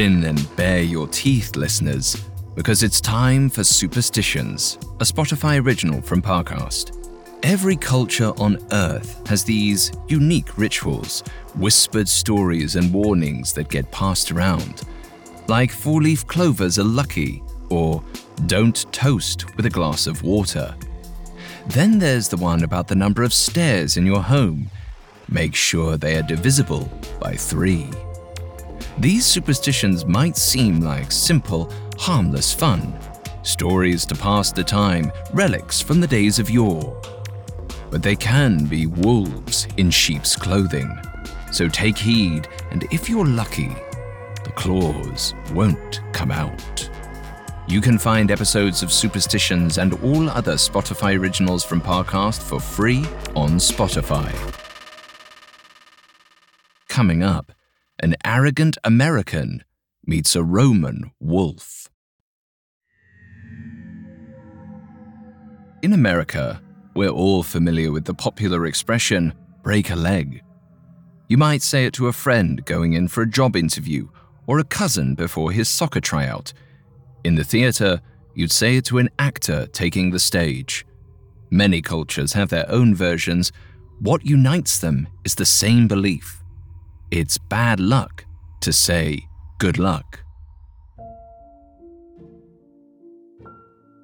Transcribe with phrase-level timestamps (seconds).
[0.00, 2.16] Grin and bare your teeth, listeners,
[2.54, 6.96] because it's time for Superstitions, a Spotify original from Parcast.
[7.42, 11.22] Every culture on Earth has these unique rituals,
[11.54, 14.84] whispered stories and warnings that get passed around.
[15.48, 18.02] Like four leaf clovers are lucky, or
[18.46, 20.74] don't toast with a glass of water.
[21.66, 24.70] Then there's the one about the number of stairs in your home.
[25.28, 27.90] Make sure they are divisible by three.
[29.00, 32.94] These superstitions might seem like simple, harmless fun,
[33.42, 37.00] stories to pass the time, relics from the days of yore.
[37.90, 41.00] But they can be wolves in sheep's clothing.
[41.50, 43.74] So take heed, and if you're lucky,
[44.44, 46.90] the claws won't come out.
[47.66, 53.06] You can find episodes of Superstitions and all other Spotify originals from Parcast for free
[53.34, 54.30] on Spotify.
[56.88, 57.52] Coming up,
[58.02, 59.62] an arrogant American
[60.06, 61.88] meets a Roman wolf.
[65.82, 66.62] In America,
[66.94, 70.42] we're all familiar with the popular expression, break a leg.
[71.28, 74.08] You might say it to a friend going in for a job interview
[74.46, 76.52] or a cousin before his soccer tryout.
[77.22, 78.00] In the theatre,
[78.34, 80.86] you'd say it to an actor taking the stage.
[81.50, 83.52] Many cultures have their own versions.
[84.00, 86.39] What unites them is the same belief
[87.10, 88.24] it's bad luck
[88.60, 89.26] to say
[89.58, 90.20] good luck.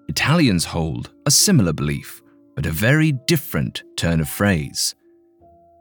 [0.08, 2.22] Italians hold a similar belief,
[2.54, 4.94] but a very different turn of phrase.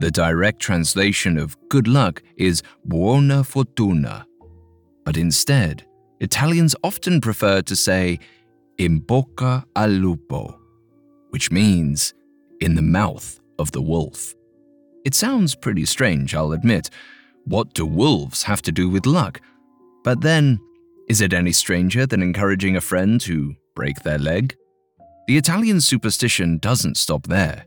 [0.02, 4.26] The direct translation of good luck is buona fortuna,
[5.06, 5.86] but instead,
[6.20, 8.20] Italians often prefer to say
[8.78, 10.60] in bocca al lupo,
[11.30, 12.14] which means
[12.60, 14.34] in the mouth of the wolf.
[15.06, 16.90] It sounds pretty strange, I'll admit.
[17.48, 19.40] What do wolves have to do with luck?
[20.04, 20.60] But then,
[21.08, 24.56] is it any stranger than encouraging a friend to break their leg?
[25.28, 27.66] The Italian superstition doesn't stop there.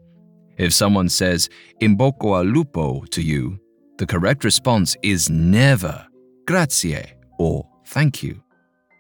[0.57, 1.49] If someone says
[1.81, 3.61] in bocca al lupo to you,
[3.99, 6.07] the correct response is never
[6.47, 7.05] grazie
[7.39, 8.43] or thank you.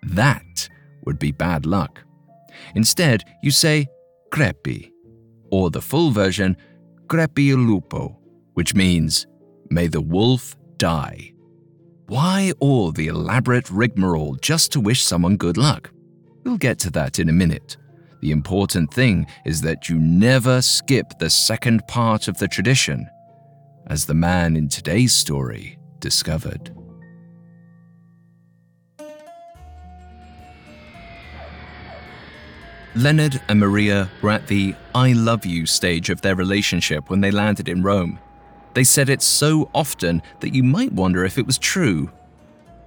[0.02, 0.68] That
[1.04, 2.04] would be bad luck.
[2.76, 3.88] Instead, you say
[4.30, 4.92] crepi,
[5.50, 6.56] or the full version,
[7.08, 8.16] crepi il lupo,
[8.54, 9.26] which means
[9.70, 11.32] may the wolf die.
[12.06, 15.90] Why all the elaborate rigmarole just to wish someone good luck?
[16.44, 17.76] We'll get to that in a minute.
[18.22, 23.06] The important thing is that you never skip the second part of the tradition,
[23.88, 26.74] as the man in today's story discovered.
[32.96, 37.30] Leonard and Maria were at the I love you stage of their relationship when they
[37.30, 38.18] landed in Rome.
[38.78, 42.12] They said it so often that you might wonder if it was true.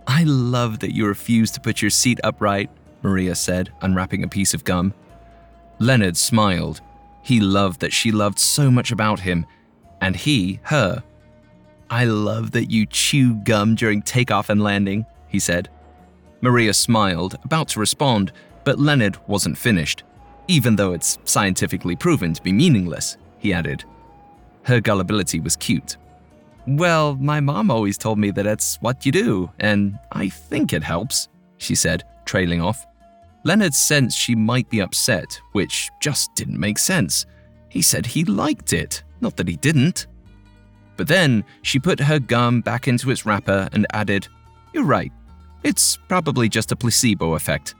[0.07, 2.69] I love that you refuse to put your seat upright,
[3.01, 4.93] Maria said, unwrapping a piece of gum.
[5.79, 6.79] Leonard smiled.
[7.23, 9.45] He loved that she loved so much about him,
[9.99, 11.03] and he her.
[11.89, 15.67] I love that you chew gum during takeoff and landing, he said.
[16.39, 18.31] Maria smiled, about to respond,
[18.63, 20.03] but Leonard wasn't finished,
[20.47, 23.83] even though it's scientifically proven to be meaningless, he added.
[24.63, 25.97] Her gullibility was cute.
[26.67, 30.83] Well, my mom always told me that that's what you do, and I think it
[30.83, 31.27] helps,
[31.57, 32.85] she said, trailing off.
[33.43, 37.25] Leonard sensed she might be upset, which just didn't make sense.
[37.69, 40.05] He said he liked it, not that he didn't.
[40.97, 44.27] But then she put her gum back into its wrapper and added,
[44.73, 45.11] You're right.
[45.63, 47.73] It's probably just a placebo effect.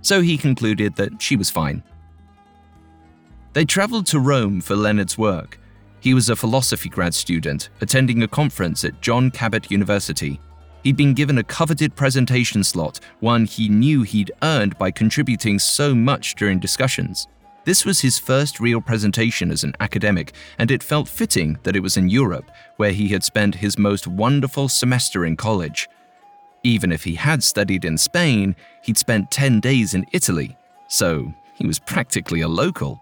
[0.00, 1.82] So he concluded that she was fine.
[3.52, 5.58] They traveled to Rome for Leonard's work.
[6.02, 10.40] He was a philosophy grad student attending a conference at John Cabot University.
[10.82, 15.94] He'd been given a coveted presentation slot, one he knew he'd earned by contributing so
[15.94, 17.28] much during discussions.
[17.64, 21.84] This was his first real presentation as an academic, and it felt fitting that it
[21.84, 25.88] was in Europe, where he had spent his most wonderful semester in college.
[26.64, 30.56] Even if he had studied in Spain, he'd spent 10 days in Italy,
[30.88, 33.00] so he was practically a local.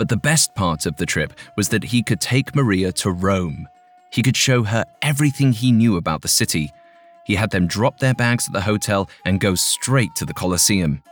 [0.00, 3.68] But the best part of the trip was that he could take Maria to Rome.
[4.10, 6.72] He could show her everything he knew about the city.
[7.26, 11.02] He had them drop their bags at the hotel and go straight to the Colosseum.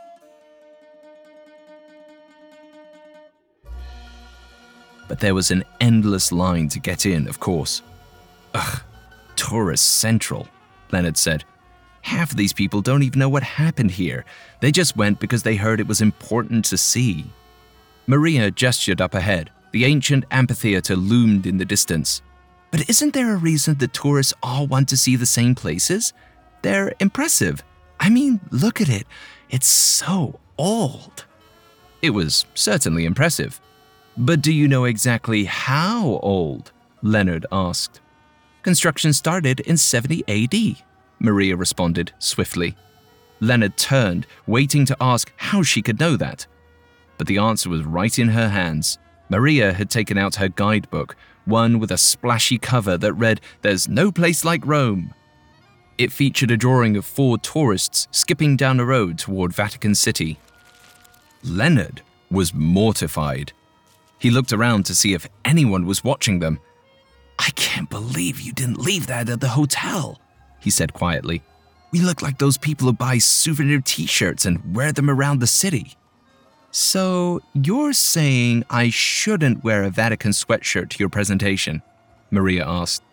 [5.07, 7.83] But there was an endless line to get in, of course.
[8.55, 8.81] Ugh,
[9.35, 10.47] tourist central,
[10.91, 11.43] Leonard said.
[12.01, 14.25] Half of these people don't even know what happened here.
[14.61, 17.27] They just went because they heard it was important to see.
[18.09, 19.51] Maria gestured up ahead.
[19.71, 22.23] The ancient amphitheater loomed in the distance.
[22.71, 26.13] But isn't there a reason that tourists all want to see the same places?
[26.61, 27.63] they're impressive.
[27.99, 29.05] I mean, look at it.
[29.49, 31.25] It's so old.
[32.01, 33.59] It was certainly impressive.
[34.17, 36.71] But do you know exactly how old?
[37.01, 38.01] Leonard asked.
[38.61, 40.83] Construction started in 70 AD,
[41.19, 42.75] Maria responded swiftly.
[43.39, 46.45] Leonard turned, waiting to ask how she could know that.
[47.19, 48.97] But the answer was right in her hands.
[49.29, 54.11] Maria had taken out her guidebook, one with a splashy cover that read, There's no
[54.11, 55.13] place like Rome.
[55.97, 60.39] It featured a drawing of four tourists skipping down a road toward Vatican City.
[61.43, 62.01] Leonard
[62.31, 63.51] was mortified.
[64.17, 66.59] He looked around to see if anyone was watching them.
[67.37, 70.21] I can't believe you didn't leave that at the hotel,
[70.61, 71.41] he said quietly.
[71.91, 75.47] We look like those people who buy souvenir t shirts and wear them around the
[75.47, 75.97] city.
[76.71, 81.81] So, you're saying I shouldn't wear a Vatican sweatshirt to your presentation?
[82.29, 83.03] Maria asked.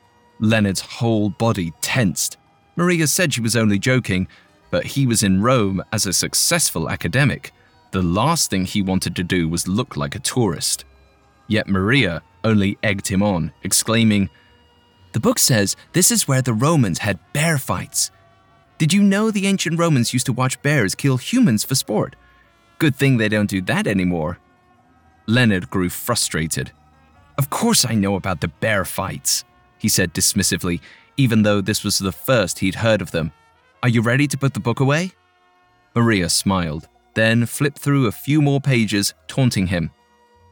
[0.41, 2.37] Leonard's whole body tensed.
[2.77, 4.29] Maria said she was only joking,
[4.71, 7.53] but he was in Rome as a successful academic.
[7.93, 10.85] The last thing he wanted to do was look like a tourist.
[11.49, 14.29] Yet Maria only egged him on, exclaiming,
[15.13, 18.11] The book says this is where the Romans had bear fights.
[18.77, 22.17] Did you know the ancient Romans used to watch bears kill humans for sport?
[22.79, 24.39] Good thing they don't do that anymore.
[25.27, 26.73] Leonard grew frustrated.
[27.39, 29.45] Of course I know about the bear fights,
[29.79, 30.81] he said dismissively,
[31.17, 33.33] even though this was the first he'd heard of them.
[33.83, 35.13] Are you ready to put the book away?
[35.95, 39.91] Maria smiled, then flipped through a few more pages, taunting him.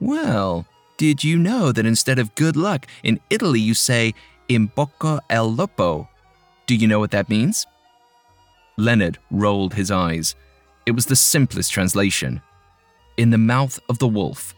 [0.00, 0.67] Well,
[0.97, 4.15] did you know that instead of good luck, in Italy you say
[4.49, 6.09] in bocca al lupo?
[6.67, 7.67] Do you know what that means?
[8.77, 10.35] Leonard rolled his eyes.
[10.86, 12.42] It was the simplest translation.
[13.16, 14.54] In the mouth of the wolf.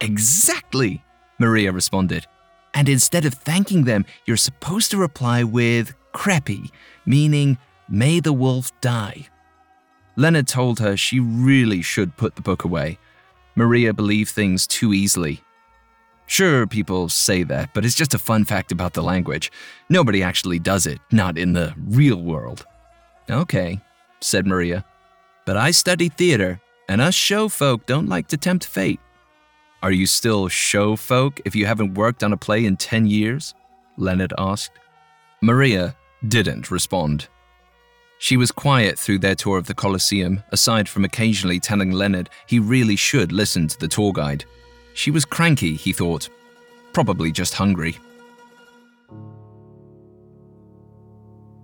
[0.00, 1.02] Exactly,
[1.38, 2.26] Maria responded.
[2.74, 6.70] And instead of thanking them, you're supposed to reply with crepi,
[7.06, 7.58] meaning,
[7.88, 9.28] may the wolf die.
[10.16, 12.98] Leonard told her she really should put the book away.
[13.54, 15.42] Maria believed things too easily.
[16.26, 19.52] Sure, people say that, but it's just a fun fact about the language.
[19.88, 22.66] Nobody actually does it, not in the real world.
[23.30, 23.80] Okay,
[24.20, 24.84] said Maria.
[25.46, 29.00] But I study theater, and us show folk don't like to tempt fate.
[29.82, 33.54] Are you still show folk if you haven't worked on a play in 10 years?
[33.96, 34.78] Leonard asked.
[35.40, 35.94] Maria
[36.26, 37.28] didn't respond.
[38.18, 42.58] She was quiet through their tour of the Colosseum, aside from occasionally telling Leonard he
[42.58, 44.44] really should listen to the tour guide.
[44.94, 46.28] She was cranky, he thought.
[46.92, 47.98] Probably just hungry.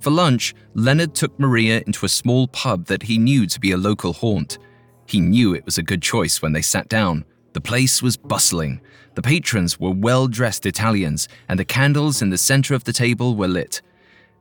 [0.03, 3.77] For lunch, Leonard took Maria into a small pub that he knew to be a
[3.77, 4.59] local haunt.
[5.07, 7.25] He knew it was a good choice when they sat down.
[7.53, 8.81] The place was bustling.
[9.15, 13.37] The patrons were well dressed Italians, and the candles in the center of the table
[13.37, 13.81] were lit.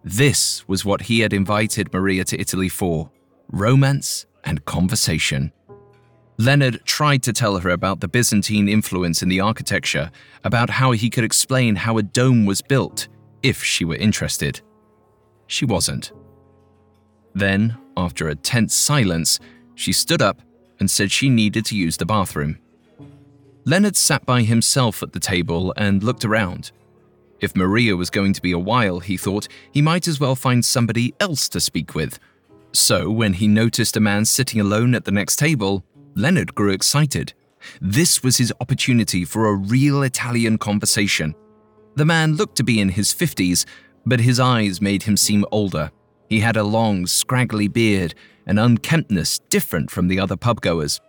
[0.03, 3.11] This was what he had invited Maria to Italy for
[3.51, 5.51] romance and conversation.
[6.39, 10.09] Leonard tried to tell her about the Byzantine influence in the architecture,
[10.43, 13.09] about how he could explain how a dome was built,
[13.43, 14.59] if she were interested
[15.51, 16.11] she wasn't.
[17.33, 19.39] Then, after a tense silence,
[19.75, 20.41] she stood up
[20.79, 22.57] and said she needed to use the bathroom.
[23.65, 26.71] Leonard sat by himself at the table and looked around.
[27.39, 30.63] If Maria was going to be a while, he thought, he might as well find
[30.63, 32.19] somebody else to speak with.
[32.73, 35.83] So, when he noticed a man sitting alone at the next table,
[36.15, 37.33] Leonard grew excited.
[37.81, 41.35] This was his opportunity for a real Italian conversation.
[41.95, 43.65] The man looked to be in his 50s,
[44.05, 45.91] but his eyes made him seem older.
[46.29, 48.15] He had a long, scraggly beard,
[48.45, 50.99] an unkemptness different from the other pubgoers.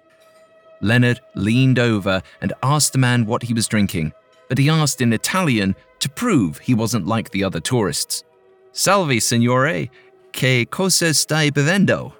[0.80, 4.12] Leonard leaned over and asked the man what he was drinking,
[4.48, 8.24] but he asked in Italian to prove he wasn't like the other tourists.
[8.72, 9.88] Salve, signore,
[10.32, 12.12] che cosa stai bevendo?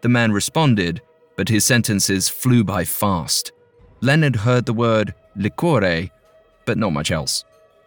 [0.00, 1.02] The man responded,
[1.36, 3.52] but his sentences flew by fast.
[4.00, 6.10] Leonard heard the word liquore,
[6.64, 7.44] but not much else.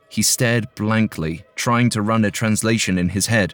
[0.10, 3.54] He stared blankly, trying to run a translation in his head.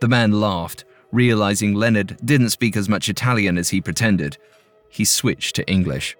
[0.00, 4.38] The man laughed, realizing Leonard didn't speak as much Italian as he pretended.
[4.88, 6.16] He switched to English.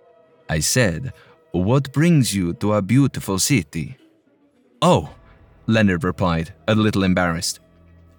[0.48, 1.12] I said,
[1.52, 3.96] What brings you to a beautiful city?
[4.82, 5.14] Oh,
[5.66, 7.60] Leonard replied, a little embarrassed.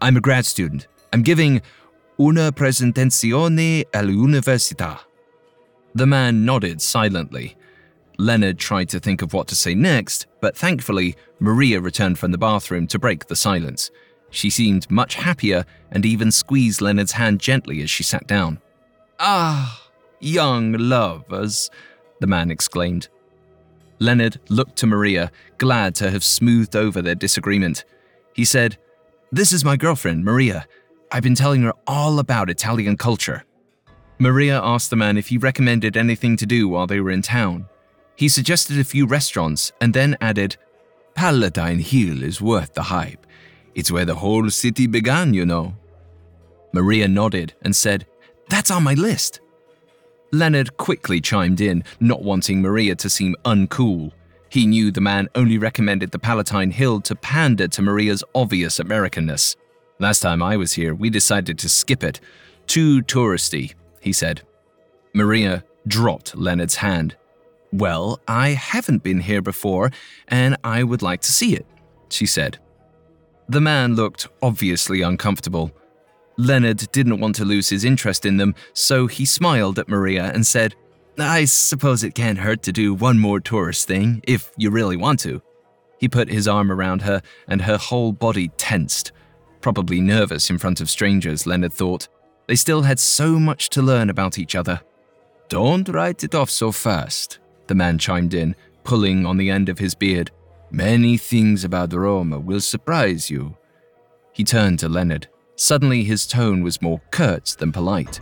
[0.01, 0.87] I'm a grad student.
[1.13, 1.61] I'm giving
[2.19, 4.99] una presentazione all'università.
[5.93, 7.55] The man nodded silently.
[8.17, 12.37] Leonard tried to think of what to say next, but thankfully, Maria returned from the
[12.37, 13.91] bathroom to break the silence.
[14.29, 18.59] She seemed much happier and even squeezed Leonard's hand gently as she sat down.
[19.19, 19.81] Ah,
[20.19, 21.69] young lovers,
[22.19, 23.07] the man exclaimed.
[23.99, 27.85] Leonard looked to Maria, glad to have smoothed over their disagreement.
[28.33, 28.77] He said,
[29.31, 30.67] This is my girlfriend, Maria.
[31.11, 33.43] I've been telling her all about Italian culture.
[34.19, 37.67] Maria asked the man if he recommended anything to do while they were in town.
[38.15, 40.57] He suggested a few restaurants and then added,
[41.15, 43.25] Palatine Hill is worth the hype.
[43.73, 45.75] It's where the whole city began, you know.
[46.73, 48.05] Maria nodded and said,
[48.49, 49.39] That's on my list.
[50.31, 54.11] Leonard quickly chimed in, not wanting Maria to seem uncool.
[54.49, 59.55] He knew the man only recommended the Palatine Hill to pander to Maria's obvious Americanness.
[59.99, 62.19] Last time I was here, we decided to skip it.
[62.67, 64.41] Too touristy, he said.
[65.13, 67.15] Maria dropped Leonard's hand.
[67.75, 69.91] Well, I haven't been here before,
[70.29, 71.65] and I would like to see it,
[72.09, 72.57] she said.
[73.49, 75.71] The man looked obviously uncomfortable.
[76.37, 80.47] Leonard didn't want to lose his interest in them, so he smiled at Maria and
[80.47, 80.73] said,
[81.19, 85.19] I suppose it can't hurt to do one more tourist thing, if you really want
[85.21, 85.41] to.
[85.99, 89.11] He put his arm around her, and her whole body tensed.
[89.59, 92.07] Probably nervous in front of strangers, Leonard thought.
[92.47, 94.79] They still had so much to learn about each other.
[95.49, 99.79] Don't write it off so fast, the man chimed in, pulling on the end of
[99.79, 100.31] his beard.
[100.71, 103.55] Many things about Roma will surprise you.
[104.33, 105.27] He turned to Leonard.
[105.55, 108.19] Suddenly, his tone was more curt than polite.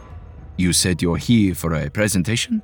[0.58, 2.62] You said you're here for a presentation?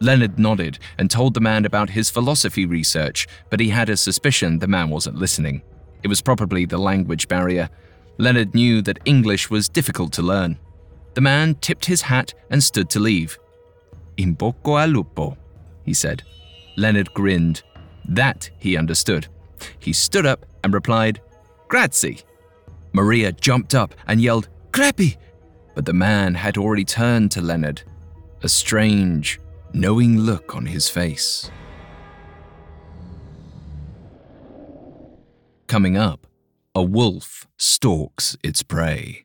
[0.00, 4.58] Leonard nodded and told the man about his philosophy research, but he had a suspicion
[4.58, 5.62] the man wasn't listening.
[6.02, 7.68] It was probably the language barrier.
[8.18, 10.58] Leonard knew that English was difficult to learn.
[11.14, 13.38] The man tipped his hat and stood to leave.
[14.16, 15.36] In bocca al lupo,
[15.84, 16.22] he said.
[16.76, 17.62] Leonard grinned.
[18.04, 19.28] That he understood.
[19.78, 21.20] He stood up and replied,
[21.68, 22.22] Grazie.
[22.92, 25.16] Maria jumped up and yelled, Crepi!
[25.74, 27.82] But the man had already turned to Leonard,
[28.42, 29.40] a strange,
[29.72, 31.50] knowing look on his face.
[35.66, 36.26] Coming up,
[36.74, 39.24] a wolf stalks its prey.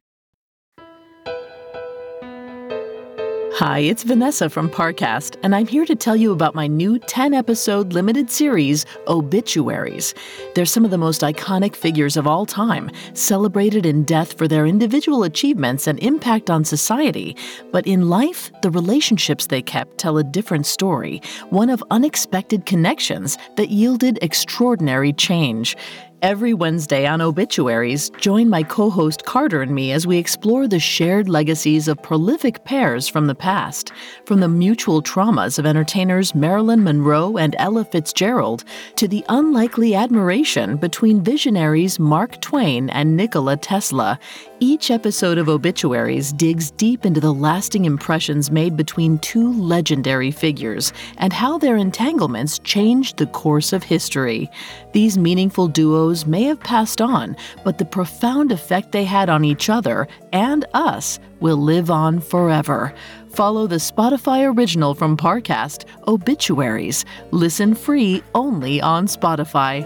[3.58, 7.34] Hi, it's Vanessa from Parcast, and I'm here to tell you about my new 10
[7.34, 10.14] episode limited series, Obituaries.
[10.54, 14.68] They're some of the most iconic figures of all time, celebrated in death for their
[14.68, 17.36] individual achievements and impact on society.
[17.72, 23.40] But in life, the relationships they kept tell a different story, one of unexpected connections
[23.56, 25.76] that yielded extraordinary change.
[26.24, 30.80] Every Wednesday on Obituaries, join my co host Carter and me as we explore the
[30.80, 33.92] shared legacies of prolific pairs from the past.
[34.26, 38.64] From the mutual traumas of entertainers Marilyn Monroe and Ella Fitzgerald
[38.96, 44.18] to the unlikely admiration between visionaries Mark Twain and Nikola Tesla.
[44.60, 50.94] Each episode of Obituaries digs deep into the lasting impressions made between two legendary figures
[51.20, 54.50] and how their entanglements changed the course of history.
[54.94, 59.70] These meaningful duos may have passed on, but the profound effect they had on each
[59.70, 62.94] other and us will live on forever.
[63.30, 67.06] Follow the Spotify original from Parcast, Obituaries.
[67.32, 69.86] Listen free only on Spotify.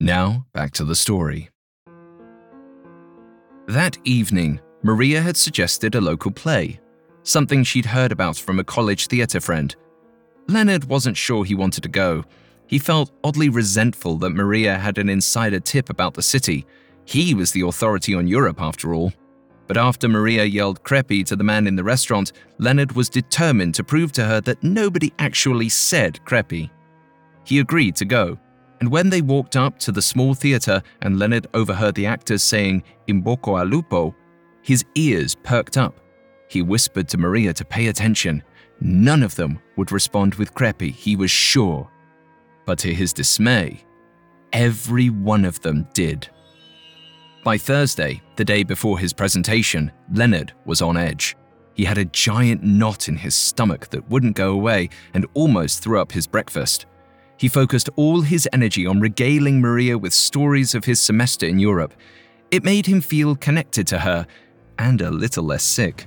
[0.00, 1.50] Now, back to the story.
[3.66, 6.80] That evening, Maria had suggested a local play,
[7.22, 9.76] something she'd heard about from a college theatre friend.
[10.48, 12.24] Leonard wasn't sure he wanted to go.
[12.70, 16.64] He felt oddly resentful that Maria had an insider tip about the city.
[17.04, 19.12] He was the authority on Europe, after all.
[19.66, 23.82] But after Maria yelled crepi to the man in the restaurant, Leonard was determined to
[23.82, 26.70] prove to her that nobody actually said crepi.
[27.42, 28.38] He agreed to go,
[28.78, 32.84] and when they walked up to the small theatre and Leonard overheard the actors saying
[33.08, 34.14] In bocca al lupo,
[34.62, 35.98] his ears perked up.
[36.46, 38.44] He whispered to Maria to pay attention.
[38.80, 41.90] None of them would respond with crepi, he was sure.
[42.66, 43.84] But to his dismay,
[44.52, 46.28] every one of them did.
[47.42, 51.36] By Thursday, the day before his presentation, Leonard was on edge.
[51.74, 55.98] He had a giant knot in his stomach that wouldn't go away and almost threw
[55.98, 56.84] up his breakfast.
[57.38, 61.94] He focused all his energy on regaling Maria with stories of his semester in Europe.
[62.50, 64.26] It made him feel connected to her
[64.78, 66.06] and a little less sick.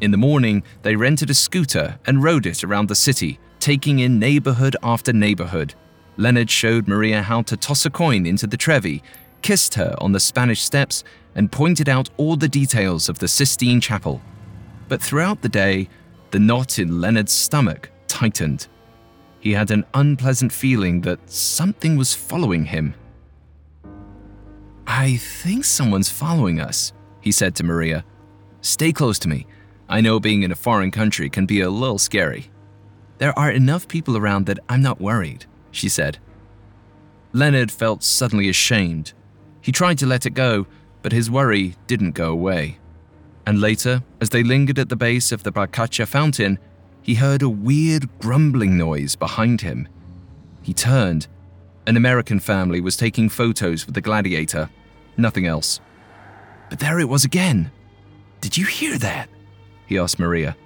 [0.00, 4.18] In the morning, they rented a scooter and rode it around the city, taking in
[4.18, 5.74] neighborhood after neighborhood.
[6.16, 9.02] Leonard showed Maria how to toss a coin into the Trevi,
[9.40, 11.04] kissed her on the Spanish steps,
[11.34, 14.20] and pointed out all the details of the Sistine Chapel.
[14.88, 15.88] But throughout the day,
[16.30, 18.68] the knot in Leonard's stomach tightened.
[19.40, 22.94] He had an unpleasant feeling that something was following him.
[24.86, 28.04] I think someone's following us, he said to Maria.
[28.60, 29.46] Stay close to me.
[29.88, 32.50] I know being in a foreign country can be a little scary.
[33.18, 36.18] There are enough people around that I'm not worried, she said.
[37.32, 39.12] Leonard felt suddenly ashamed.
[39.60, 40.66] He tried to let it go,
[41.02, 42.78] but his worry didn't go away.
[43.46, 46.58] And later, as they lingered at the base of the Barcaccia fountain,
[47.02, 49.88] he heard a weird grumbling noise behind him.
[50.62, 51.26] He turned.
[51.86, 54.70] An American family was taking photos with the gladiator.
[55.16, 55.80] Nothing else.
[56.70, 57.72] But there it was again.
[58.40, 59.28] Did you hear that?
[59.86, 60.56] He asked Maria.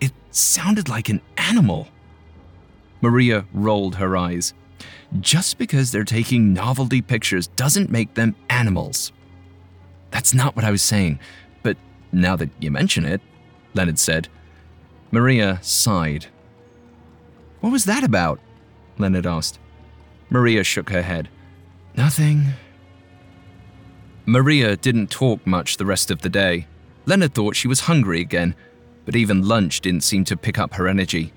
[0.00, 1.88] It sounded like an animal.
[3.02, 4.54] Maria rolled her eyes.
[5.20, 9.12] Just because they're taking novelty pictures doesn't make them animals.
[10.10, 11.18] That's not what I was saying,
[11.62, 11.76] but
[12.12, 13.20] now that you mention it,
[13.74, 14.28] Leonard said.
[15.10, 16.26] Maria sighed.
[17.60, 18.40] What was that about?
[18.98, 19.58] Leonard asked.
[20.30, 21.28] Maria shook her head.
[21.96, 22.46] Nothing.
[24.24, 26.66] Maria didn't talk much the rest of the day.
[27.04, 28.54] Leonard thought she was hungry again,
[29.04, 31.32] but even lunch didn't seem to pick up her energy.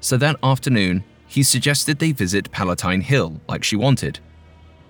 [0.00, 4.20] So that afternoon, he suggested they visit Palatine Hill like she wanted.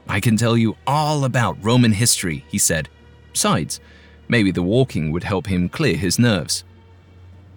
[0.09, 2.89] I can tell you all about Roman history, he said.
[3.33, 3.81] Besides,
[4.29, 6.65] maybe the walking would help him clear his nerves.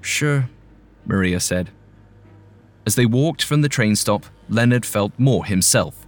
[0.01, 0.49] Sure,
[1.05, 1.69] Maria said.
[2.85, 6.07] As they walked from the train stop, Leonard felt more himself.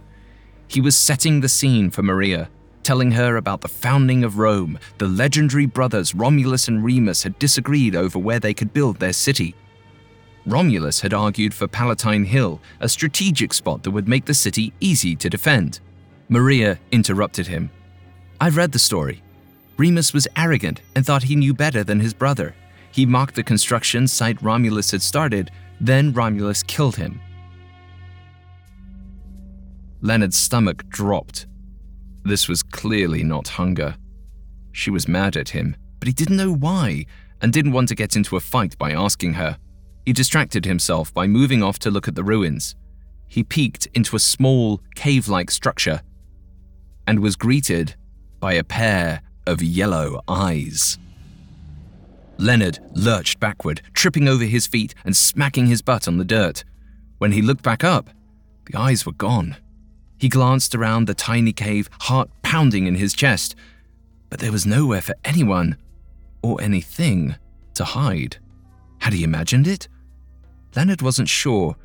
[0.66, 2.50] He was setting the scene for Maria,
[2.82, 4.78] telling her about the founding of Rome.
[4.98, 9.54] The legendary brothers Romulus and Remus had disagreed over where they could build their city.
[10.46, 15.16] Romulus had argued for Palatine Hill, a strategic spot that would make the city easy
[15.16, 15.80] to defend.
[16.28, 17.70] Maria interrupted him.
[18.40, 19.22] I've read the story.
[19.76, 22.54] Remus was arrogant and thought he knew better than his brother.
[22.92, 27.20] He mocked the construction site Romulus had started, then Romulus killed him.
[30.00, 31.46] Leonard's stomach dropped.
[32.24, 33.96] This was clearly not hunger.
[34.72, 37.06] She was mad at him, but he didn't know why
[37.40, 39.58] and didn't want to get into a fight by asking her.
[40.04, 42.74] He distracted himself by moving off to look at the ruins.
[43.26, 46.02] He peeked into a small, cave like structure
[47.06, 47.94] and was greeted
[48.40, 50.98] by a pair of yellow eyes.
[52.38, 56.64] Leonard lurched backward, tripping over his feet and smacking his butt on the dirt.
[57.18, 58.10] When he looked back up,
[58.66, 59.56] the eyes were gone.
[60.18, 63.54] He glanced around the tiny cave, heart pounding in his chest,
[64.30, 65.76] but there was nowhere for anyone
[66.42, 67.36] or anything
[67.74, 68.38] to hide.
[68.98, 69.88] Had he imagined it?
[70.76, 71.76] Leonard wasn't sure,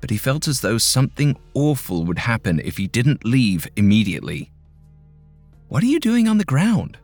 [0.00, 4.50] but he felt as though something awful would happen if he didn't leave immediately.
[5.68, 6.98] What are you doing on the ground?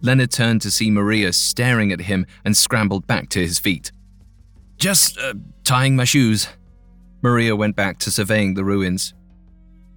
[0.00, 3.92] Leonard turned to see Maria staring at him and scrambled back to his feet.
[4.76, 6.48] Just uh, tying my shoes.
[7.22, 9.14] Maria went back to surveying the ruins.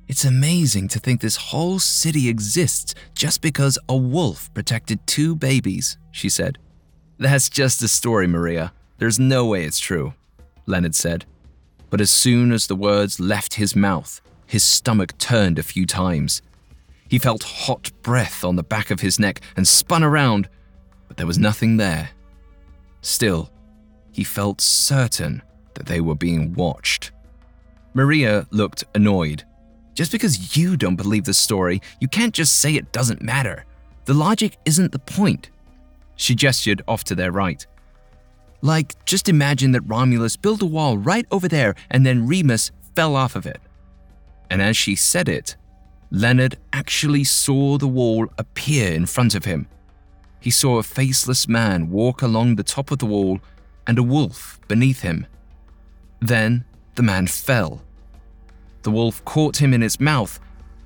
[0.08, 5.98] It's amazing to think this whole city exists just because a wolf protected two babies,
[6.12, 6.60] she said.
[7.18, 8.72] That's just a story, Maria.
[9.00, 10.14] There's no way it's true,
[10.66, 11.26] Leonard said.
[11.90, 16.42] But as soon as the words left his mouth, his stomach turned a few times.
[17.08, 20.50] He felt hot breath on the back of his neck and spun around,
[21.08, 22.10] but there was nothing there.
[23.02, 23.52] Still,
[24.12, 25.42] he felt certain
[25.76, 27.12] that they were being watched.
[27.94, 29.44] Maria looked annoyed.
[29.94, 33.66] Just because you don't believe the story, you can't just say it doesn't matter.
[34.06, 35.50] The logic isn't the point.
[36.16, 37.66] She gestured off to their right.
[38.66, 43.16] Like, just imagine that Romulus built a wall right over there and then Remus fell
[43.16, 43.62] off of it.
[44.50, 45.56] And as she said it,
[46.10, 49.68] Leonard actually saw the wall appear in front of him.
[50.40, 53.40] He saw a faceless man walk along the top of the wall
[53.86, 55.28] and a wolf beneath him.
[56.20, 57.84] Then the man fell.
[58.82, 60.40] The wolf caught him in its mouth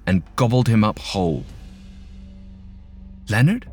[0.05, 1.45] and gobbled him up whole.
[3.29, 3.69] Leonard?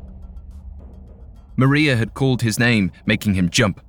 [1.57, 3.81] Maria had called his name, making him jump.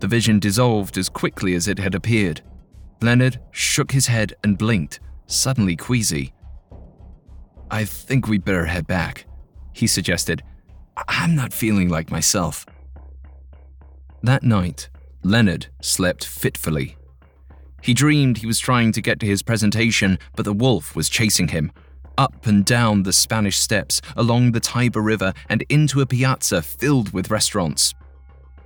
[0.00, 2.42] The vision dissolved as quickly as it had appeared.
[3.00, 6.32] Leonard shook his head and blinked, suddenly queasy.
[7.70, 9.26] I think we'd better head back,
[9.72, 10.42] he suggested.
[11.06, 12.66] I'm not feeling like myself.
[14.22, 14.88] That night,
[15.22, 16.96] Leonard slept fitfully.
[17.82, 21.48] He dreamed he was trying to get to his presentation, but the wolf was chasing
[21.48, 21.70] him.
[22.16, 27.12] Up and down the Spanish steps, along the Tiber River, and into a piazza filled
[27.12, 27.94] with restaurants.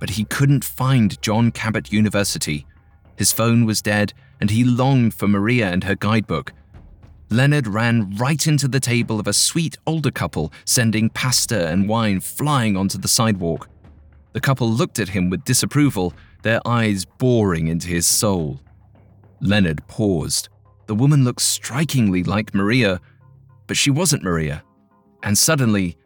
[0.03, 2.65] But he couldn't find John Cabot University.
[3.15, 4.11] His phone was dead,
[4.41, 6.51] and he longed for Maria and her guidebook,
[7.33, 12.19] Leonard ran right into the table of a sweet older couple, sending pasta and wine
[12.19, 13.67] flying onto the sidewalk.
[14.33, 16.13] The couple looked at him with disapproval,
[16.43, 18.61] their eyes boring into his soul.
[19.41, 20.49] Leonard paused.
[20.85, 23.01] The woman looked strikingly like Maria,
[23.65, 24.63] but she wasn't Maria.
[25.23, 25.97] And suddenly,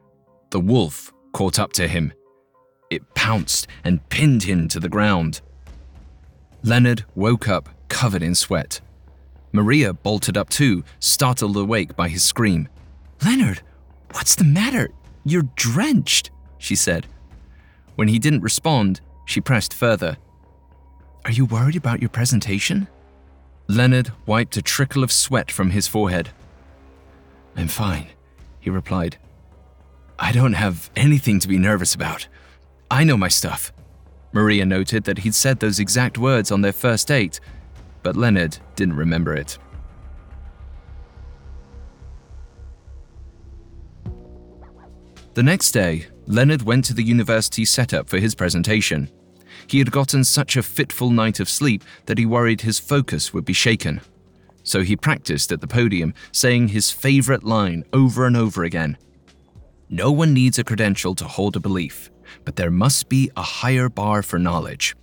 [0.52, 2.14] the wolf caught up to him.
[2.90, 5.42] It pounced and pinned him to the ground.
[6.64, 8.82] Leonard woke up covered in sweat.
[9.52, 12.68] Maria bolted up too, startled awake by his scream.
[13.26, 13.62] Leonard,
[14.12, 14.90] what's the matter?
[15.24, 17.08] You're drenched, she said.
[17.96, 20.18] When he didn't respond, she pressed further.
[21.26, 22.88] Are you worried about your presentation?
[23.68, 26.30] Leonard wiped a trickle of sweat from his forehead.
[27.56, 28.08] I'm fine,
[28.60, 29.18] he replied.
[30.20, 32.28] I don't have anything to be nervous about.
[32.90, 33.74] I know my stuff.
[34.32, 37.40] Maria noted that he'd said those exact words on their first date,
[38.04, 39.58] but Leonard didn't remember it.
[45.34, 49.10] The next day, Leonard went to the university setup for his presentation.
[49.68, 53.46] He had gotten such a fitful night of sleep that he worried his focus would
[53.46, 54.02] be shaken.
[54.64, 58.98] So he practiced at the podium, saying his favorite line over and over again
[59.90, 62.10] No one needs a credential to hold a belief,
[62.46, 64.96] but there must be a higher bar for knowledge.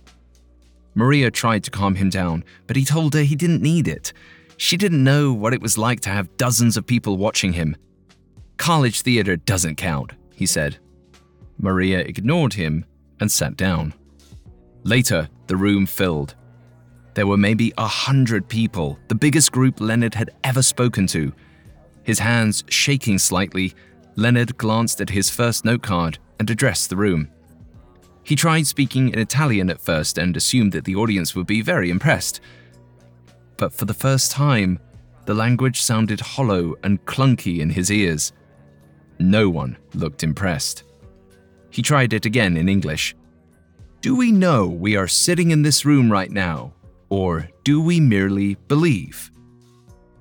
[0.95, 4.13] Maria tried to calm him down, but he told her he didn't need it.
[4.57, 7.75] She didn't know what it was like to have dozens of people watching him.
[8.57, 10.77] College theater doesn't count, he said.
[11.57, 12.85] Maria ignored him
[13.19, 13.93] and sat down.
[14.83, 16.35] Later, the room filled.
[17.13, 21.33] There were maybe a hundred people, the biggest group Leonard had ever spoken to.
[22.03, 23.73] His hands shaking slightly,
[24.15, 27.29] Leonard glanced at his first note card and addressed the room.
[28.23, 31.89] He tried speaking in Italian at first and assumed that the audience would be very
[31.89, 32.41] impressed.
[33.57, 34.79] But for the first time,
[35.25, 38.33] the language sounded hollow and clunky in his ears.
[39.19, 40.83] No one looked impressed.
[41.69, 43.15] He tried it again in English.
[44.01, 46.73] Do we know we are sitting in this room right now,
[47.09, 49.31] or do we merely believe?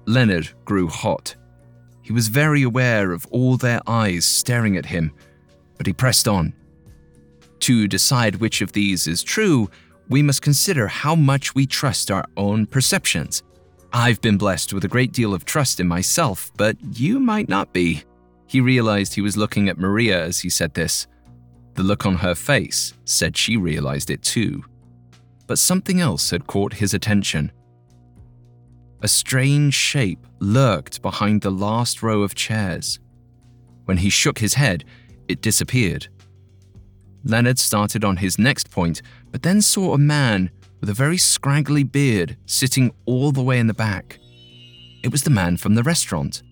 [0.07, 1.35] Leonard grew hot.
[2.03, 5.13] He was very aware of all their eyes staring at him,
[5.77, 6.53] but he pressed on.
[7.61, 9.71] To decide which of these is true,
[10.09, 13.43] we must consider how much we trust our own perceptions.
[13.93, 17.73] I've been blessed with a great deal of trust in myself, but you might not
[17.73, 18.03] be.
[18.47, 21.07] He realized he was looking at Maria as he said this.
[21.75, 24.65] The look on her face said she realized it too.
[25.47, 27.53] But something else had caught his attention.
[29.03, 32.99] A strange shape lurked behind the last row of chairs.
[33.85, 34.85] When he shook his head,
[35.29, 36.09] it disappeared.
[37.25, 41.83] Leonard started on his next point, but then saw a man with a very scraggly
[41.83, 44.19] beard sitting all the way in the back.
[45.03, 46.43] It was the man from the restaurant.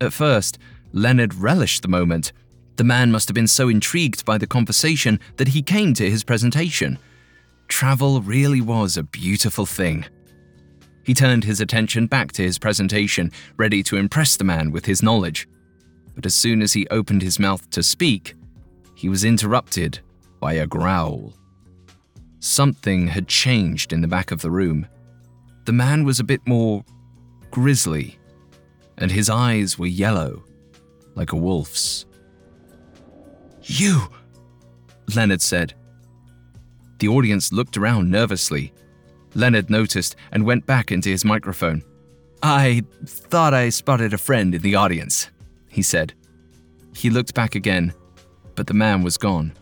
[0.00, 0.58] At first,
[0.92, 2.32] Leonard relished the moment.
[2.76, 6.24] The man must have been so intrigued by the conversation that he came to his
[6.24, 6.98] presentation.
[7.68, 10.04] Travel really was a beautiful thing.
[11.04, 15.02] He turned his attention back to his presentation, ready to impress the man with his
[15.02, 15.48] knowledge.
[16.14, 18.34] But as soon as he opened his mouth to speak,
[18.94, 20.00] he was interrupted
[20.40, 21.34] by a growl.
[22.40, 24.86] Something had changed in the back of the room.
[25.64, 26.84] The man was a bit more
[27.50, 28.18] grisly,
[28.98, 30.44] and his eyes were yellow
[31.14, 32.06] like a wolf's.
[33.62, 34.08] You!
[35.14, 35.74] Leonard said.
[36.98, 38.72] The audience looked around nervously.
[39.34, 41.82] Leonard noticed and went back into his microphone.
[42.42, 45.30] I thought I spotted a friend in the audience,
[45.72, 46.12] he said.
[46.94, 47.94] He looked back again,
[48.54, 49.54] but the man was gone.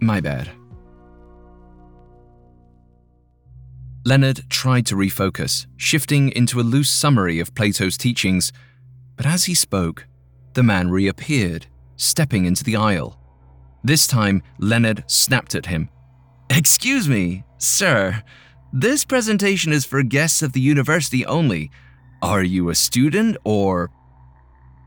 [0.00, 0.48] My bad.
[4.06, 8.52] Leonard tried to refocus, shifting into a loose summary of Plato's teachings,
[9.16, 10.06] but as he spoke,
[10.52, 13.18] the man reappeared, stepping into the aisle.
[13.82, 15.88] This time, Leonard snapped at him.
[16.50, 18.22] Excuse me, sir.
[18.72, 21.70] This presentation is for guests of the university only.
[22.22, 23.90] Are you a student or.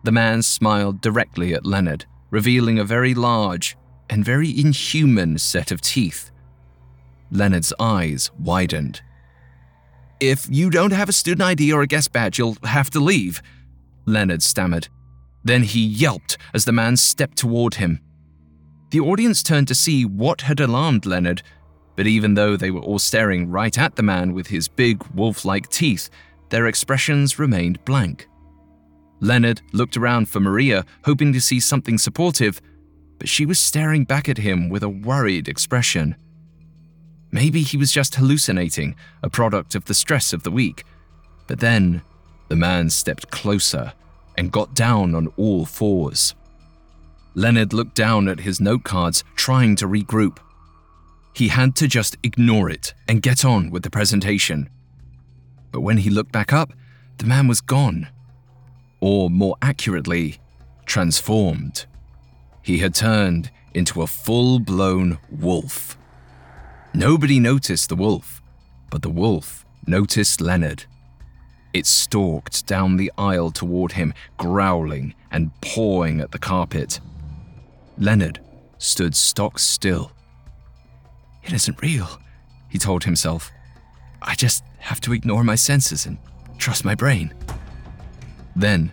[0.03, 3.77] The man smiled directly at Leonard, revealing a very large
[4.09, 6.31] and very inhuman set of teeth.
[7.31, 9.01] Leonard's eyes widened.
[10.19, 13.41] If you don't have a student ID or a guest badge, you'll have to leave,
[14.05, 14.87] Leonard stammered.
[15.43, 18.01] Then he yelped as the man stepped toward him.
[18.89, 21.43] The audience turned to see what had alarmed Leonard,
[21.95, 25.43] but even though they were all staring right at the man with his big wolf
[25.43, 26.09] like teeth,
[26.49, 28.27] their expressions remained blank.
[29.19, 32.61] Leonard looked around for Maria, hoping to see something supportive,
[33.19, 36.15] but she was staring back at him with a worried expression.
[37.31, 40.83] Maybe he was just hallucinating, a product of the stress of the week.
[41.47, 42.01] But then,
[42.47, 43.93] the man stepped closer
[44.37, 46.35] and got down on all fours.
[47.33, 50.37] Leonard looked down at his note cards, trying to regroup.
[51.33, 54.69] He had to just ignore it and get on with the presentation.
[55.71, 56.73] But when he looked back up,
[57.17, 58.07] the man was gone.
[58.99, 60.39] Or more accurately,
[60.85, 61.85] transformed.
[62.61, 65.97] He had turned into a full blown wolf.
[66.93, 68.41] Nobody noticed the wolf,
[68.89, 70.85] but the wolf noticed Leonard.
[71.73, 76.99] It stalked down the aisle toward him, growling and pawing at the carpet.
[77.97, 78.39] Leonard
[78.79, 80.11] stood stock still.
[81.43, 82.19] It isn't real,
[82.69, 83.51] he told himself.
[84.21, 86.17] I just have to ignore my senses and
[86.57, 87.33] trust my brain.
[88.57, 88.91] Then,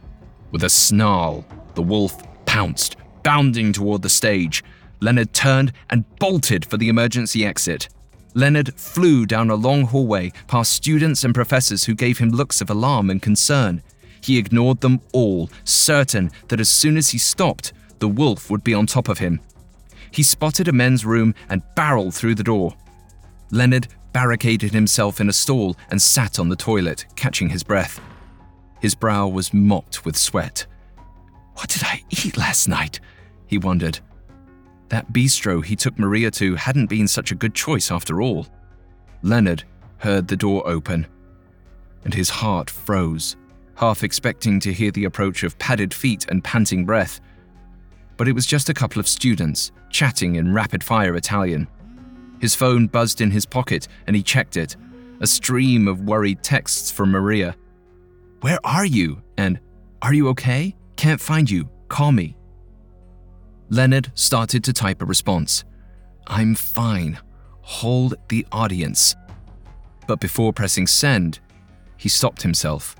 [0.50, 4.62] with a snarl, the wolf pounced, bounding toward the stage.
[5.00, 7.88] Leonard turned and bolted for the emergency exit.
[8.35, 12.68] Leonard flew down a long hallway past students and professors who gave him looks of
[12.68, 13.83] alarm and concern.
[14.20, 18.74] He ignored them all, certain that as soon as he stopped, the wolf would be
[18.74, 19.40] on top of him.
[20.11, 22.74] He spotted a men's room and barreled through the door.
[23.50, 27.98] Leonard barricaded himself in a stall and sat on the toilet, catching his breath.
[28.85, 30.66] His brow was mopped with sweat.
[31.55, 33.01] What did I eat last night?
[33.47, 33.99] He wondered.
[34.90, 38.47] That bistro he took Maria to hadn't been such a good choice after all.
[39.23, 39.64] Leonard
[39.97, 41.07] heard the door open,
[42.05, 43.37] and his heart froze,
[43.77, 47.23] half expecting to hear the approach of padded feet and panting breath.
[48.18, 51.68] But it was just a couple of students, chatting in rapid fire Italian.
[52.38, 54.77] His phone buzzed in his pocket and he checked it.
[55.23, 57.57] A stream of worried texts from Maria.
[58.44, 59.22] Where are you?
[59.38, 59.59] And
[60.02, 60.76] Are you okay?
[60.96, 61.66] Can't find you.
[61.88, 62.37] Call me.
[63.70, 65.64] Leonard started to type a response.
[66.26, 67.18] I'm fine.
[67.62, 69.16] Hold the audience.
[70.07, 71.40] But before pressing send,
[71.96, 72.96] he stopped himself.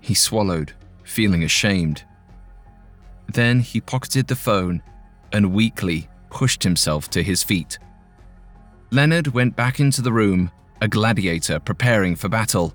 [0.00, 2.04] He swallowed, feeling ashamed.
[3.32, 4.82] Then he pocketed the phone
[5.32, 7.78] and weakly pushed himself to his feet.
[8.90, 10.50] Leonard went back into the room,
[10.82, 12.74] a gladiator preparing for battle.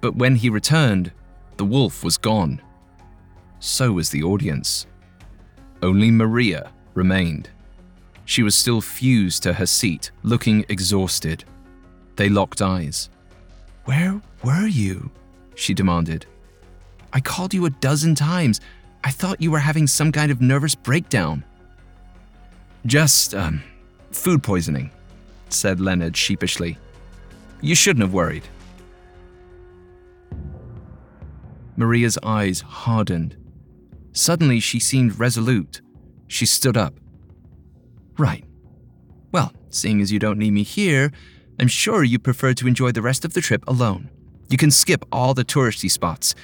[0.00, 1.12] But when he returned,
[1.56, 2.60] the wolf was gone.
[3.60, 4.86] So was the audience.
[5.82, 7.50] Only Maria remained.
[8.24, 11.44] She was still fused to her seat, looking exhausted.
[12.16, 13.08] They locked eyes.
[13.84, 15.10] Where were you?
[15.54, 16.26] she demanded.
[17.12, 18.60] I called you a dozen times.
[19.02, 21.44] I thought you were having some kind of nervous breakdown.
[22.86, 23.62] Just, um,
[24.12, 24.90] food poisoning,
[25.48, 26.78] said Leonard sheepishly.
[27.60, 28.46] You shouldn't have worried.
[31.78, 33.36] Maria's eyes hardened.
[34.12, 35.80] Suddenly, she seemed resolute.
[36.26, 36.94] She stood up.
[38.18, 38.44] Right.
[39.30, 41.12] Well, seeing as you don't need me here,
[41.60, 44.10] I'm sure you prefer to enjoy the rest of the trip alone.
[44.50, 46.34] You can skip all the touristy spots.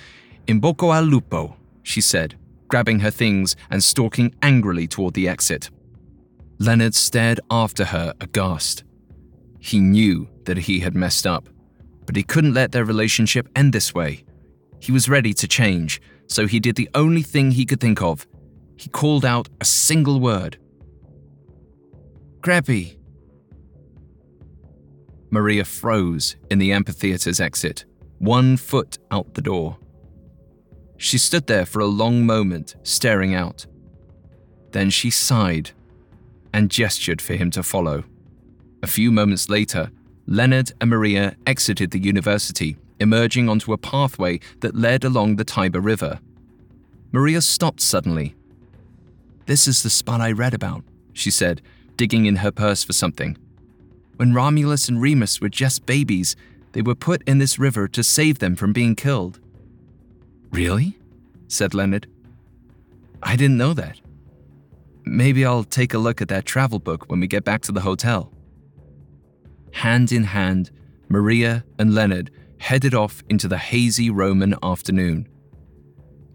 [0.47, 5.69] In bocca al lupo, she said, grabbing her things and stalking angrily toward the exit.
[6.61, 8.85] Leonard stared after her aghast.
[9.59, 11.49] He knew that he had messed up,
[12.07, 14.24] but he couldn't let their relationship end this way.
[14.85, 18.27] He was ready to change, so he did the only thing he could think of.
[18.77, 20.59] He called out a single word
[22.43, 22.99] Crepi.
[25.31, 27.87] Maria froze in the amphitheater's exit,
[28.19, 29.79] one foot out the door.
[30.99, 33.65] She stood there for a long moment, staring out.
[34.73, 35.71] Then she sighed
[36.53, 38.05] and gestured for him to follow.
[38.83, 39.91] A few moments later,
[40.27, 45.81] Leonard and Maria exited the university, emerging onto a pathway that led along the Tiber
[45.81, 46.21] River.
[47.13, 48.35] Maria stopped suddenly.
[49.47, 51.61] This is the spot I read about, she said,
[51.97, 53.37] digging in her purse for something.
[54.17, 56.37] When Romulus and Remus were just babies,
[56.73, 59.39] they were put in this river to save them from being killed.
[60.51, 60.99] Really?
[61.49, 62.07] said Leonard.
[63.23, 64.01] I didn't know that.
[65.05, 67.81] Maybe I'll take a look at that travel book when we get back to the
[67.81, 68.33] hotel.
[69.73, 70.71] Hand in hand,
[71.09, 72.31] Maria and Leonard
[72.65, 75.29] headed off into the hazy Roman afternoon.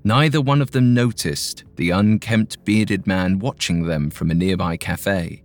[0.03, 5.43] Neither one of them noticed the unkempt bearded man watching them from a nearby cafe.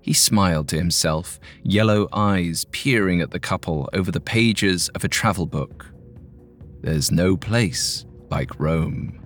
[0.00, 5.08] He smiled to himself, yellow eyes peering at the couple over the pages of a
[5.08, 5.86] travel book.
[6.80, 9.20] There's no place like Rome.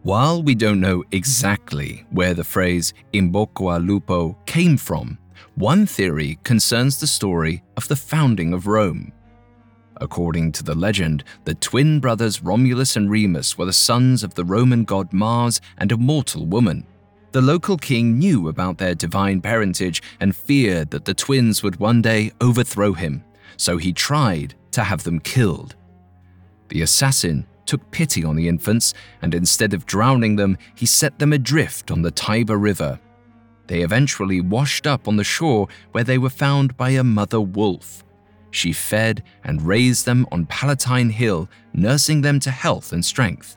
[0.00, 5.18] While we don't know exactly where the phrase in al lupo came from,
[5.54, 9.12] one theory concerns the story of the founding of Rome.
[10.00, 14.44] According to the legend, the twin brothers Romulus and Remus were the sons of the
[14.44, 16.86] Roman god Mars and a mortal woman.
[17.32, 22.02] The local king knew about their divine parentage and feared that the twins would one
[22.02, 23.24] day overthrow him,
[23.56, 25.76] so he tried to have them killed.
[26.68, 31.32] The assassin took pity on the infants, and instead of drowning them, he set them
[31.32, 32.98] adrift on the Tiber River.
[33.66, 38.04] They eventually washed up on the shore where they were found by a mother wolf.
[38.50, 43.56] She fed and raised them on Palatine Hill, nursing them to health and strength.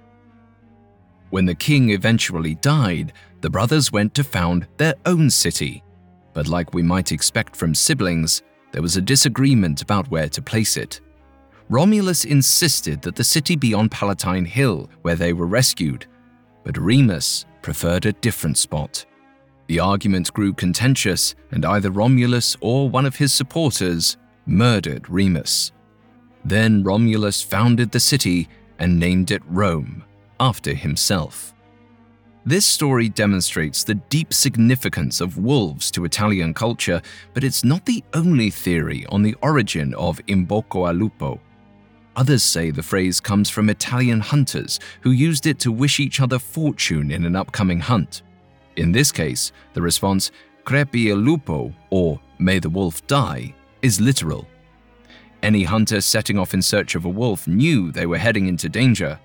[1.29, 5.83] When the king eventually died, the brothers went to found their own city.
[6.33, 8.41] But like we might expect from siblings,
[8.71, 11.01] there was a disagreement about where to place it.
[11.69, 16.05] Romulus insisted that the city be on Palatine Hill, where they were rescued,
[16.63, 19.05] but Remus preferred a different spot.
[19.67, 25.71] The argument grew contentious, and either Romulus or one of his supporters murdered Remus.
[26.45, 28.47] Then Romulus founded the city
[28.79, 30.03] and named it Rome,
[30.39, 31.53] after himself.
[32.45, 37.01] This story demonstrates the deep significance of wolves to Italian culture,
[37.33, 41.41] but it's not the only theory on the origin of In bocca al lupo.
[42.15, 46.39] Others say the phrase comes from Italian hunters who used it to wish each other
[46.39, 48.21] fortune in an upcoming hunt.
[48.77, 50.31] In this case, the response,
[50.63, 54.47] crepi il lupo, or may the wolf die, is literal.
[55.43, 59.19] Any hunter setting off in search of a wolf knew they were heading into danger.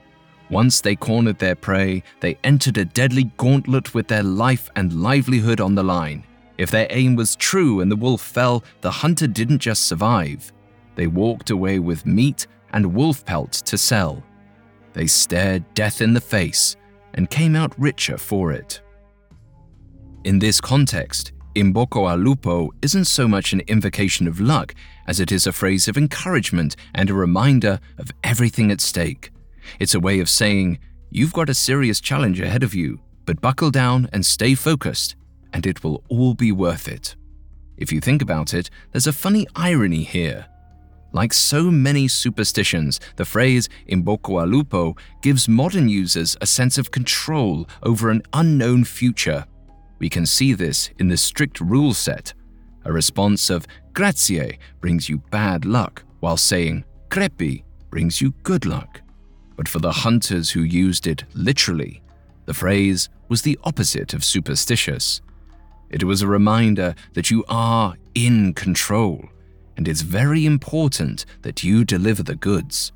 [0.50, 5.60] Once they cornered their prey, they entered a deadly gauntlet with their life and livelihood
[5.60, 6.24] on the line.
[6.58, 10.52] If their aim was true and the wolf fell, the hunter didn't just survive.
[10.94, 14.22] They walked away with meat and wolf pelt to sell.
[14.92, 16.76] They stared death in the face
[17.14, 18.80] and came out richer for it.
[20.24, 24.74] In this context, In bocca al lupo isn't so much an invocation of luck
[25.06, 29.30] as it is a phrase of encouragement and a reminder of everything at stake.
[29.78, 30.78] It's a way of saying,
[31.10, 35.14] you've got a serious challenge ahead of you, but buckle down and stay focused,
[35.52, 37.16] and it will all be worth it.
[37.76, 40.46] If you think about it, there's a funny irony here.
[41.12, 46.78] Like so many superstitions, the phrase in bocca al lupo gives modern users a sense
[46.78, 49.44] of control over an unknown future.
[50.02, 52.34] We can see this in the strict rule set.
[52.84, 59.00] A response of grazie brings you bad luck, while saying crepi brings you good luck.
[59.54, 62.02] But for the hunters who used it literally,
[62.46, 65.20] the phrase was the opposite of superstitious.
[65.88, 69.24] It was a reminder that you are in control,
[69.76, 72.90] and it's very important that you deliver the goods.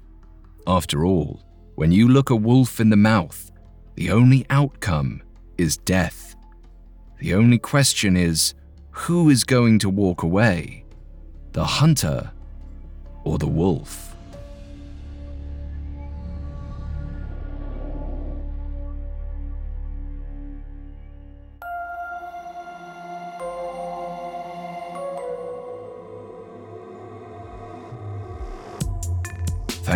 [0.66, 1.40] After all,
[1.76, 3.52] when you look a wolf in the mouth,
[3.94, 5.22] the only outcome
[5.56, 6.25] is death.
[7.18, 8.54] The only question is
[8.90, 10.84] who is going to walk away?
[11.52, 12.32] The hunter
[13.24, 14.15] or the wolf?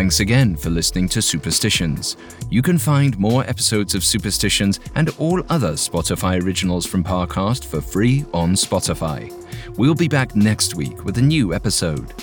[0.01, 2.17] Thanks again for listening to Superstitions.
[2.49, 7.81] You can find more episodes of Superstitions and all other Spotify originals from Parcast for
[7.81, 9.31] free on Spotify.
[9.77, 12.15] We'll be back next week with a new episode.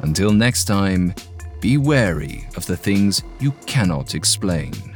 [0.00, 1.14] Until next time,
[1.60, 4.91] be wary of the things you cannot explain.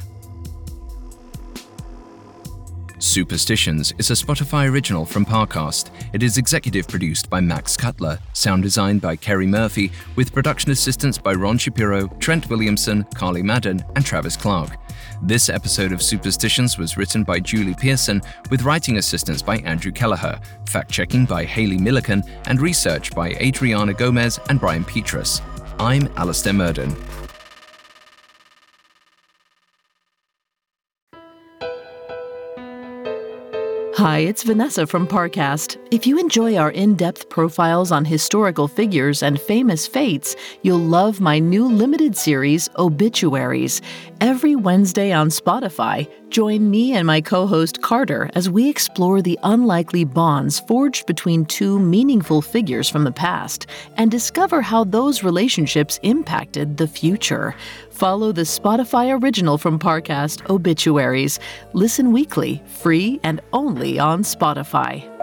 [2.99, 5.91] Superstitions is a Spotify original from Parcast.
[6.13, 11.19] It is executive produced by Max Cutler, sound designed by Kerry Murphy, with production assistance
[11.19, 14.77] by Ron Shapiro, Trent Williamson, Carly Madden, and Travis Clark.
[15.21, 20.39] This episode of Superstitions was written by Julie Pearson, with writing assistance by Andrew Kelleher,
[20.67, 25.41] fact checking by Haley Milliken, and research by Adriana Gomez and Brian Petrus.
[25.77, 26.95] I'm Alastair Murden.
[34.07, 35.75] Hi, it's Vanessa from Parcast.
[35.91, 41.19] If you enjoy our in depth profiles on historical figures and famous fates, you'll love
[41.19, 43.81] my new limited series, Obituaries.
[44.21, 49.39] Every Wednesday on Spotify, join me and my co host Carter as we explore the
[49.43, 55.99] unlikely bonds forged between two meaningful figures from the past and discover how those relationships
[56.03, 57.55] impacted the future.
[57.91, 61.39] Follow the Spotify original from Parcast, Obituaries.
[61.73, 65.16] Listen weekly, free and only on Spotify.